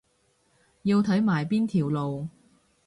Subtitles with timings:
[0.81, 2.27] 要睇埋邊條路